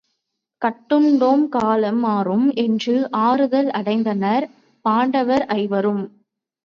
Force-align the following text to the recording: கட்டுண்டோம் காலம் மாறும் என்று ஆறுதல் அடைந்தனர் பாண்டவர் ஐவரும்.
கட்டுண்டோம் 0.61 1.43
காலம் 1.49 1.99
மாறும் 1.99 2.47
என்று 2.55 2.95
ஆறுதல் 3.21 3.69
அடைந்தனர் 3.71 4.47
பாண்டவர் 4.85 5.45
ஐவரும். 5.57 6.03